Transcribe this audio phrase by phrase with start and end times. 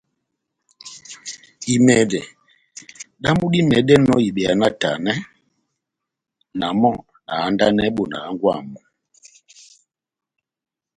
[1.73, 2.19] Imɛdɛ
[3.23, 5.13] damu dímɛdɛnɔ ibeya náhtanɛ,
[6.59, 6.93] na mɔ́
[7.25, 8.79] na handanɛhɛ bona hángwɛ bámu.